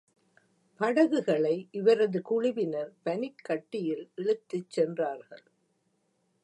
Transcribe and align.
படகுகளை 0.79 1.67
இவரது 1.71 2.21
குழுவினர் 2.21 2.91
பனிக்கட்டியில் 3.05 4.05
இழுத்துச் 4.15 4.69
சென்றார்கள். 4.69 5.45